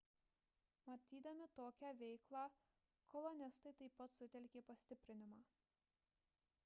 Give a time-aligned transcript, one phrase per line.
[0.87, 2.45] matydami tokią veiklą
[3.15, 5.45] kolonistai taip pat sutelkė pastiprinimą